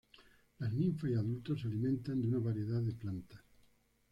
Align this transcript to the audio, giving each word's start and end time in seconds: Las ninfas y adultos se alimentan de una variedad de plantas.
Las 0.57 0.73
ninfas 0.73 1.11
y 1.11 1.13
adultos 1.13 1.61
se 1.61 1.67
alimentan 1.67 2.19
de 2.23 2.27
una 2.27 2.39
variedad 2.39 2.81
de 2.81 2.93
plantas. 2.93 3.39